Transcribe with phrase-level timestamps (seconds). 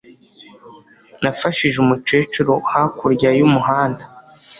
[1.21, 4.03] Nafashije umukecuru hakurya y'umuhanda.